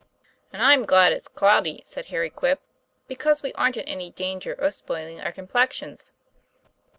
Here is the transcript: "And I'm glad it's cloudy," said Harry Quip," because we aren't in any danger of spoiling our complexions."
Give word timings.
"And 0.51 0.63
I'm 0.63 0.81
glad 0.83 1.11
it's 1.13 1.27
cloudy," 1.27 1.83
said 1.85 2.05
Harry 2.05 2.31
Quip," 2.31 2.59
because 3.07 3.43
we 3.43 3.53
aren't 3.53 3.77
in 3.77 3.83
any 3.83 4.09
danger 4.09 4.53
of 4.53 4.73
spoiling 4.73 5.21
our 5.21 5.31
complexions." 5.31 6.11